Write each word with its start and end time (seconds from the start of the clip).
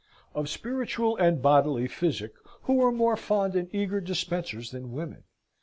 Of 0.33 0.49
spiritual 0.49 1.15
and 1.17 1.43
bodily 1.43 1.87
physic, 1.87 2.33
who 2.63 2.83
are 2.83 2.91
more 2.91 3.15
fond 3.15 3.55
and 3.55 3.69
eager 3.71 4.01
dispensers 4.01 4.71
than 4.71 4.91
women? 4.93 5.25